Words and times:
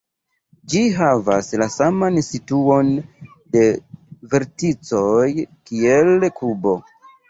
Ĝi 0.71 0.79
havas 0.95 1.49
la 1.63 1.67
saman 1.73 2.17
situon 2.31 2.91
de 3.55 3.69
verticoj 4.35 5.25
kiel 5.49 6.31
kubo. 6.45 6.81